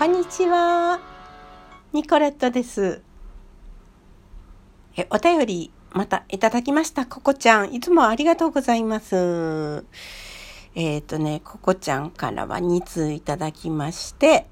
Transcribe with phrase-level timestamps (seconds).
[0.00, 0.98] こんにちは。
[1.92, 3.02] ニコレットです。
[4.96, 7.04] え、お便りまたいただきました。
[7.04, 9.84] ココちゃん、いつもありがとうございます。
[10.74, 14.46] えっ、ー、とね、ココちゃんからは2通いただきまして、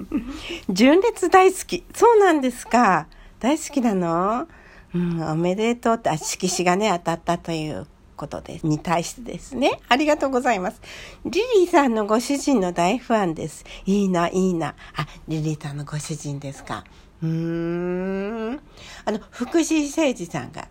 [0.72, 1.84] 純烈大好き。
[1.92, 3.08] そうなんですか。
[3.40, 4.48] 大好きなの？
[4.94, 7.86] うん、おめでとうって、あ、色紙がね、当たったという
[8.18, 8.66] ことです。
[8.66, 9.80] に対してですね。
[9.88, 10.82] ありがとうございます。
[11.24, 13.64] リリーさんのご主人の大ファンです。
[13.86, 14.74] いいな、いいな。
[14.96, 16.84] あ、リリーさんのご主人ですか。
[17.22, 17.28] うー
[18.52, 18.60] ん。
[19.06, 20.68] あの、福士誠二さんが、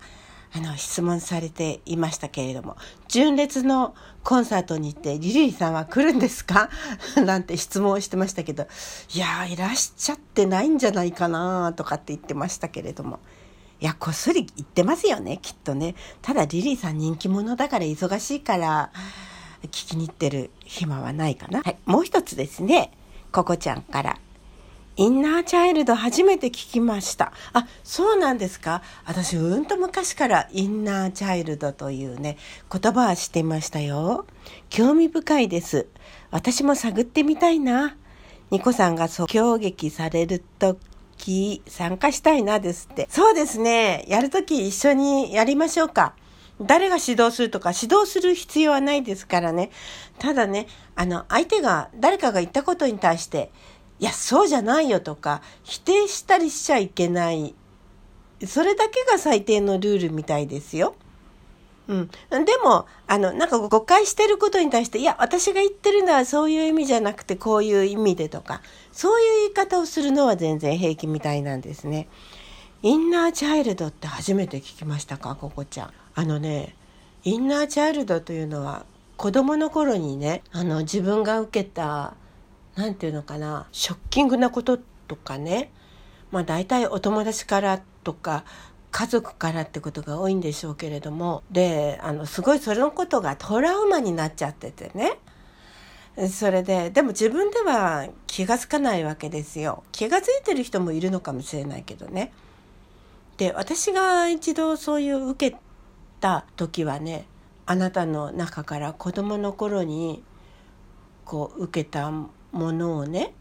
[0.54, 2.78] あの、質問されていましたけれども、
[3.10, 6.70] 純烈のコンサートに行ってリリーさんは来るんですか？
[7.26, 8.66] なんて質問をしてましたけど、
[9.14, 13.20] いやいらっしゃってないんじゃないかなとかって言ってましたけれども。
[13.80, 15.95] いや、こっそり言ってますよね、きっとね。
[16.22, 18.91] ただリリーさん人気者だから忙しいから、
[19.63, 21.62] 聞きに行ってる暇はないかな。
[21.62, 22.91] はい、もう一つですね、
[23.32, 24.18] ココちゃんから。
[24.99, 27.32] インナーチャイルド初めて聞きました。
[27.54, 32.37] あ、そうなんですか私、うんと昔からインナーチャイルドというね、
[32.71, 34.26] 言葉は知っていましたよ。
[34.71, 35.85] 興味深いです。
[36.32, 37.96] 私も探ってみたいな。
[38.49, 40.77] ニコさんが即興劇されると
[41.18, 43.07] き参加したいなですって。
[43.10, 44.05] そうですね。
[44.07, 46.13] やるとき一緒にやりましょうか。
[46.62, 49.70] 誰が指導するとか指導する必要はないですからね。
[50.20, 53.51] ただね、あの、相手が、誰かが言ったことに対して、
[53.99, 57.54] いや、そうじゃないよとか、否定したりしちゃいけない。
[58.46, 60.96] それだけが最低のルールみたいですよ。
[61.88, 62.10] うん。
[62.46, 72.09] でも、あの、なんか誤解してることに対して、いや、私が言ってるのはそういう意味じゃなくて、こういう意味でとか、そういう言い方をするのは全然平気みたいなんですね。
[72.84, 75.94] インナーチャイルドって初めて聞きましたか、ここちゃん。
[76.13, 76.75] あのね、
[77.24, 78.85] インナーチャイルドというのは、
[79.16, 82.13] 子供の頃にね、あの、自分が受けた、
[82.75, 84.78] なんていうのかな、ショッキングなこと
[85.08, 85.72] とかね、
[86.31, 88.44] まあ大体お友達からとか
[88.97, 91.44] 家族からってことが多いんでしょうけれども。
[91.52, 95.19] であのすごいそれのことがトラウマになっちゃっててね。
[96.30, 99.84] それででも自分では気が付かないわけですよ。
[99.91, 102.34] 気が付いてる人もいるのかもしれないけどね。
[103.38, 105.57] で私が一度そういう受け
[106.19, 107.28] た時はね
[107.68, 110.24] あなたの中から子供の頃に
[111.24, 113.36] こう受けたものをね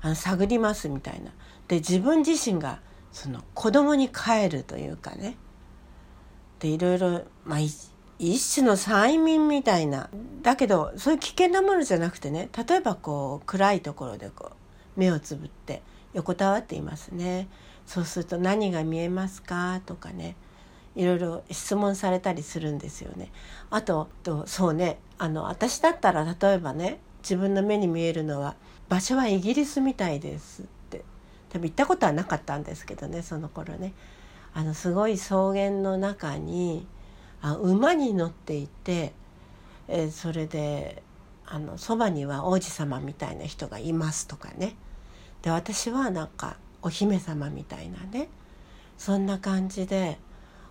[0.00, 1.32] あの探りますみたいな。
[1.66, 2.78] で自分自身が
[3.12, 5.36] その子供に帰るというかね。
[6.58, 10.08] でいろいろ、まあ、一種の催眠みたいな。
[10.42, 12.48] だけどそういう危険なものじゃなくてね。
[12.66, 14.52] 例えばこう暗いところでこ
[14.96, 15.82] う目をつぶって
[16.14, 17.48] 横たわっていますね。
[17.86, 20.36] そうすると何が見えますかとかね。
[20.94, 23.30] いろいろ質問されたりするんですよね。
[23.70, 24.08] あと
[24.46, 24.98] そうね。
[25.18, 28.56] あの私だったら例えばね自分の目に見えるのは
[28.88, 30.64] 場所はイギリスみたいです。
[31.52, 33.92] 多分行ったことはなかったんですけどねその頃ね。
[34.54, 36.86] あのすごい草原の中に
[37.42, 39.12] あ馬に乗っていて、
[39.88, 41.02] えー、それで
[41.46, 44.76] あのそばには王子様みたいな人がいますとかね。
[45.42, 48.28] で私はなんかお姫様みたいなね。
[48.96, 50.18] そんな感じで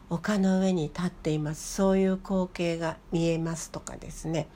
[0.09, 1.75] 丘の上に立っています。
[1.75, 4.47] そういう光景が見えますとかですね。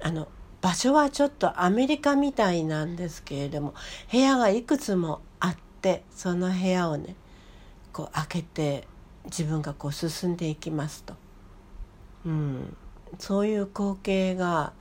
[0.00, 0.28] あの
[0.60, 3.74] 場所はちょっとアメリカみたいなんですけれども
[4.10, 7.14] 部屋がいくつもあってその部屋をね
[7.92, 8.88] こう開けて
[9.26, 11.14] 自分がこう進んでいきますと、
[12.26, 12.76] うん、
[13.18, 14.72] そういう光景が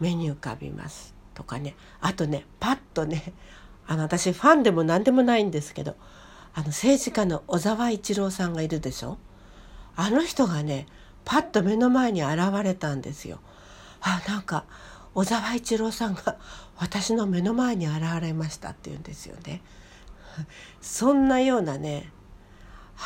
[0.00, 1.76] 目に浮かびますとかね。
[2.00, 3.32] あとねパッとね
[3.86, 5.96] あの私ファンでも何でもないんですけど
[6.54, 9.18] あの政治家の小沢一郎さんがいるでしょ？
[9.96, 10.86] あの人がね
[11.24, 13.38] パッと目の前に現れたんですよ。
[14.00, 14.64] あなんか
[15.14, 16.36] 小沢一郎さんが
[16.76, 19.62] 私の目の前に現れましたって言うんですよね。
[20.80, 22.12] そんなようなね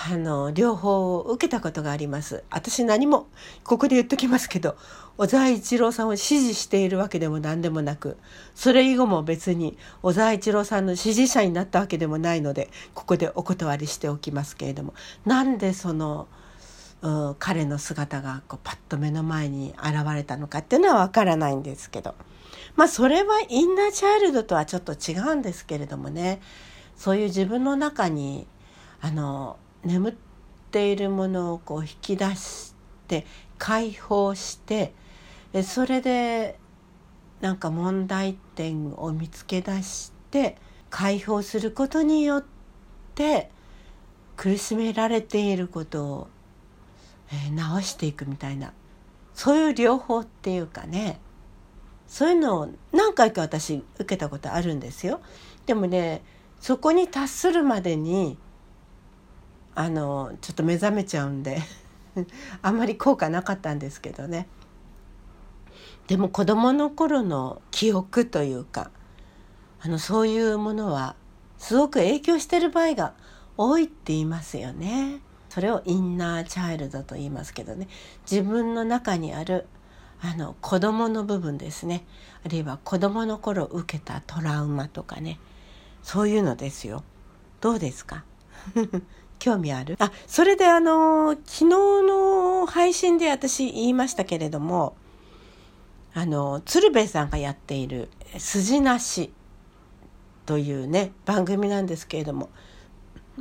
[0.08, 3.26] あの両方を受けたことがあります私何も
[3.62, 4.76] ここで言っときますけど
[5.18, 8.16] 小沢一郎さんを支持しているわけでも何でもなく
[8.54, 14.94] それ以後も別に小沢一郎さんの支持者になったわけでもないのでここでお断りしておきますけれども
[15.26, 16.26] なんでその
[17.38, 22.14] 彼の姿がこうパッと目の前に現れたのかっていうのはわからないんですけど。
[22.76, 26.40] まあそれはインナーチャイルドとはちょっと違うんですけれどもね。
[26.96, 28.46] そういう自分の中に
[29.00, 30.14] あの眠っ
[30.70, 32.74] ているものをこう引き出し
[33.08, 33.26] て
[33.58, 34.94] 解放して
[35.64, 36.58] それで
[37.40, 40.56] なんか問題点を見つけ出して
[40.90, 42.44] 解放することによっ
[43.14, 43.50] て
[44.36, 46.28] 苦しめられていることを
[47.32, 48.72] え、直していくみたいな
[49.34, 51.18] そういう療法っていうかね
[52.06, 55.20] そういうのを何回か私受けたことあるんですよ。
[55.64, 56.22] でもね
[56.60, 58.36] そこに達するまでに
[59.74, 61.62] あのちょっと目覚めちゃうんで
[62.60, 64.46] あんまり効果なかったんですけどね。
[66.06, 68.90] でも子供の頃の記憶というか
[69.80, 71.16] あのそういうものは
[71.58, 73.14] すごく影響してる場合が
[73.56, 75.20] 多いって言いますよね。
[75.52, 77.86] それをインナーチャイルドと言いますけどね。
[78.30, 79.66] 自分の中にある
[80.22, 82.06] あの子供の部分ですね。
[82.42, 85.38] あるいは子供の頃受けたトラウマとかね。
[86.02, 87.04] そういうのですよ。
[87.60, 88.24] どうですか？
[89.38, 89.96] 興味ある？
[89.98, 94.96] あそれであの昨日の配信で私言いましたけれども
[96.14, 98.08] あの鶴瓶さんがやっている
[98.38, 99.30] 「筋なし」
[100.46, 102.48] というね番組なんですけれども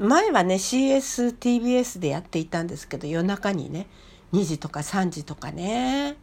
[0.02, 3.88] 前はね CSTBS でやっていたんですけど夜中にね
[4.34, 6.18] 2時とか3時とかね。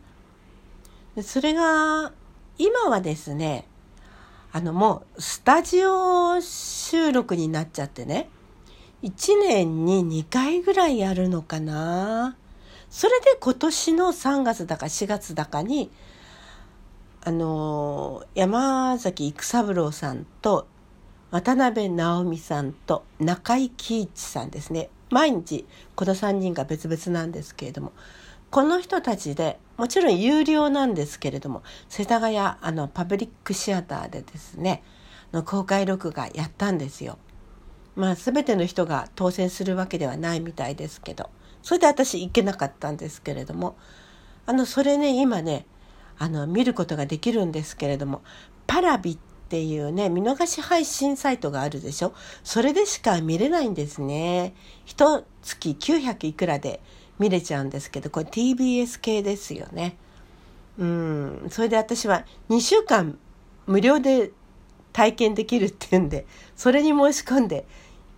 [1.22, 2.12] それが
[2.58, 3.66] 今はですね
[4.52, 8.28] あのもうスタジオ収録になっちゃってね
[9.02, 12.36] 1年に2回ぐらいやるのかな。
[12.90, 15.90] それで今年の3月だか4月だかに
[17.22, 20.66] あの山崎育三郎さんと
[21.30, 27.92] 渡辺直美さんと中井貴一さんですね毎日この3人が別々なんですけれども
[28.50, 34.82] この人たちでもちろん有料なんですけれども世田谷あのパブリックシアターでですね
[35.32, 37.18] の公開録画やったんですよ。
[37.94, 41.30] まあ全ての人が当選するわけではないみたいですけど
[41.62, 43.76] それで私行けなかったんですけれども
[44.46, 45.66] あのそれね今ね
[46.16, 48.22] あの見ることができるんですけれども
[48.66, 52.12] パラビッっていうね、見逃し配信サイトがあるでしょ？
[52.44, 54.52] それでしか見れないんですね。
[54.84, 56.82] 一月900いくらで
[57.18, 59.96] 見れちゃうんですけど、これ TBS 系ですよね。
[60.78, 61.46] うん。
[61.48, 63.18] それで私は2週間
[63.66, 64.32] 無料で
[64.92, 67.64] 体験できるっていうんで、それに申し込んで、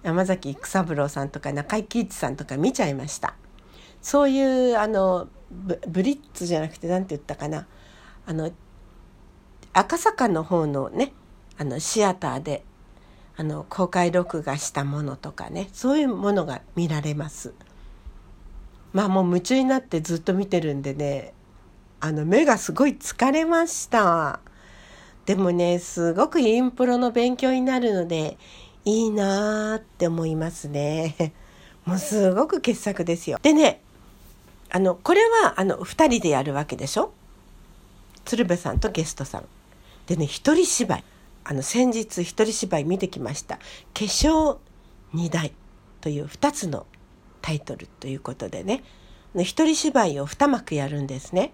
[0.02, 3.34] 山崎育三郎さんとか中井貴一さんとか見ちゃいました。
[4.02, 5.28] そういう、あの、
[5.86, 7.68] ブリッツじゃなくて何て言ったかな？
[8.26, 8.50] あの、
[9.72, 11.12] 赤坂の方のね
[11.60, 12.64] あのシアターで
[13.36, 17.52] あの公開録画したものとかねそういうものが見られます。
[18.94, 21.34] まあもう夢中になってずっと見てるんでね
[22.00, 24.40] あの目がすごい疲れました。
[25.26, 28.38] でもねすごくインプロの勉強になるので
[28.86, 31.34] いいなーって思いますね。
[31.84, 33.38] もうすごく傑作ですよ。
[33.42, 33.82] でね
[34.70, 37.12] あのこれはあの2人でやるわけでしょ？
[38.24, 39.44] 鶴瓶さんとゲストさん。
[40.06, 41.04] でね一人芝居
[41.50, 43.56] あの先日一人芝居見てきました
[43.92, 44.58] 「化粧
[45.12, 45.52] 二代」
[46.00, 46.86] という2つの
[47.42, 48.84] タイトルということでね
[49.34, 51.52] 一人芝居を2幕やるんですね。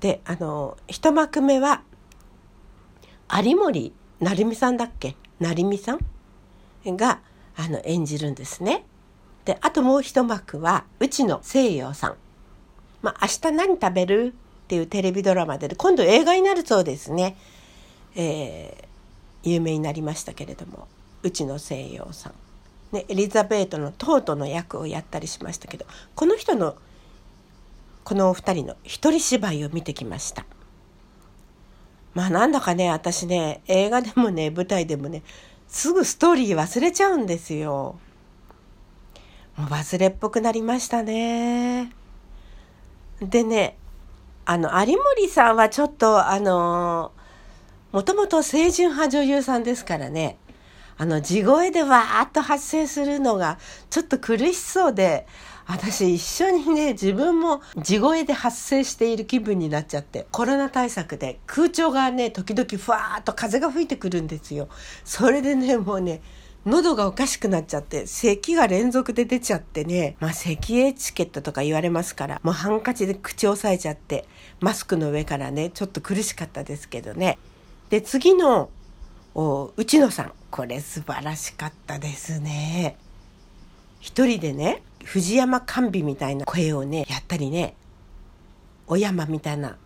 [0.00, 1.82] であの1幕目は
[3.42, 5.16] 有森成美さんだっけ？
[5.40, 6.00] 成美さん？
[6.84, 7.20] が
[7.56, 8.84] あの演じるんですね。
[9.46, 12.16] であともう一幕はうちの西洋さん。
[13.00, 14.34] まあ、明日何食べる？
[14.64, 17.38] っていうテレビドラマで今度映画になるそうですね。
[18.14, 18.85] えー、
[19.46, 20.88] 有名になりましたけれども
[21.22, 22.32] うちの西洋さん、
[22.92, 26.76] ね、エリザベートのトートの役をやったりしましたけどこの人の
[28.04, 30.44] このお二人の一人芝居を見てきました。
[32.14, 35.22] まあなんだかね私ね映画でもね舞台でもね
[35.68, 37.98] すぐストーリー忘れちゃうんですよ。
[39.56, 41.90] もう忘れっぽくなりましたね。
[43.20, 43.76] でね
[44.44, 47.10] あの有森さんはちょっとあの
[47.92, 50.38] もともと清純派女優さんですからね、
[50.98, 53.58] あの、地声でわーっと発生するのが
[53.90, 55.26] ちょっと苦しそうで、
[55.66, 64.68] 私一緒にね、自分も地声で発生している気分になっちゃって、コロナ対策で空調がね、時々ふわーっと風が吹いてくるんですよ。
[65.04, 66.22] それでね、もうね、
[66.64, 74.24] 喉がおかしくなっちゃって、咳が連続で出ちゃってね、まあ咳エチケットとか言われますから、もうハンカチで口を押さえちゃって、
[74.60, 77.38] マスクの上からね、ちょっと苦しかったですけどね。
[77.90, 78.70] で次の
[79.76, 82.96] 内野さんこれ素晴らしかったですね。
[84.00, 87.74] 一人でね藤山甘美みたいな声をねやったりね
[88.86, 89.76] 小山みたいな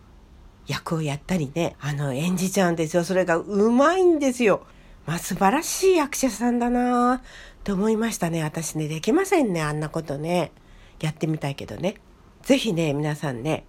[0.67, 4.65] 役をやったりねあの演じちゃうんですよそれがうまいんですよ。
[5.05, 7.21] まあ素晴らしい役者さんだな
[7.63, 10.51] と思いましたね私ねできませんねあんなことね
[10.99, 11.95] やってみたいけどね。
[12.43, 13.65] 是非ね皆さんね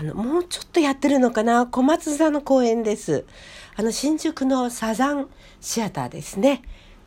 [0.00, 1.66] あの、もうちょっとやってるのかな？
[1.66, 3.26] 小松座の公演です。
[3.76, 5.28] あの、新宿のサザン
[5.60, 6.62] シアターですね。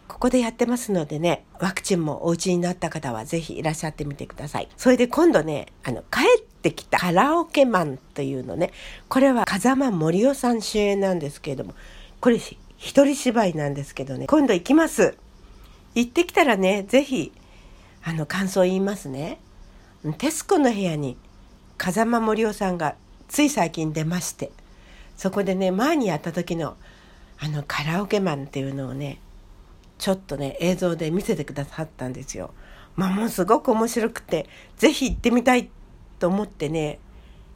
[0.07, 4.69] ここでやってますのでね、ワクチンもお家になった方はぜひいらっしゃってみてください。
[4.77, 8.69] それで今度ね、あの、帰ってきたカラオケマンというのね、
[9.09, 11.73] これは風間森夫さん主演なんですけれども、
[12.21, 15.17] これ一人芝居なんですけどね、今度行きます。
[15.95, 17.31] 行ってきたらね、ぜひ、
[18.03, 19.39] あの、感想言いますね。
[20.19, 21.17] テスコの部屋に
[21.83, 22.95] 風間森夫さんが
[23.27, 24.51] つい最近出まして、
[25.17, 26.77] そこでね、前にやった時の
[27.37, 29.19] あのカラオケマンっていうのをね、
[29.97, 32.53] ちょっとね、映像で見せてくださったんですよ。
[32.95, 34.47] まあもうすごく面白くて、
[34.77, 35.69] ぜひ行ってみたい
[36.19, 36.99] と思ってね、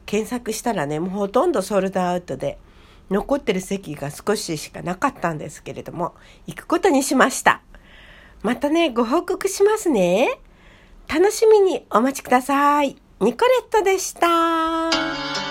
[0.04, 2.58] 検索したらね、もうほとんどソールドアウトで、
[3.08, 6.12] 残ってる席が少ししかなかったんですけれども、
[6.46, 7.62] 行くことにしました。
[8.42, 10.38] またね、ご報告しますね。
[11.08, 13.07] 楽しみにお待ちください。
[13.20, 15.47] ニコレットでした。